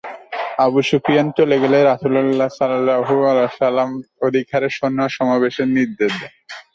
আবু 0.65 0.79
সুফিয়ান 0.89 1.27
চলে 1.37 1.55
গেলে 1.63 1.77
রাসূলুল্লাহ 1.81 2.49
সাল্লাল্লাহু 2.59 3.15
আলাইহি 3.29 3.47
ওয়াসাল্লাম 3.47 3.89
অধিক 4.27 4.45
হারে 4.53 4.69
সৈন্য 4.77 4.99
সমাবেশের 5.17 5.69
নির্দেশ 5.77 6.11
দেন। 6.21 6.33